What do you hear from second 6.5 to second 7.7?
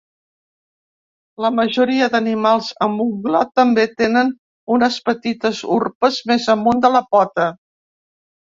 amunt de la pota.